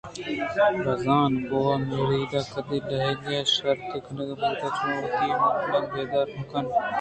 [0.83, 6.43] بِہ زاں گوٛاہ ءِ مُریداں کدی لاگے شُژدہ کنگ بُوتگ؟ چوں وتی مہلباں گدرٛمبو مہ
[6.49, 6.65] کن